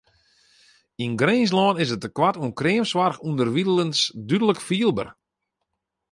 Yn 1.03 1.13
Grinslân 1.21 1.75
is 1.83 1.91
it 1.95 2.01
tekoart 2.03 2.39
oan 2.39 2.57
kreamsoarch 2.59 3.19
ûnderwilens 3.27 3.99
dúdlik 4.27 4.59
fielber. 4.67 5.07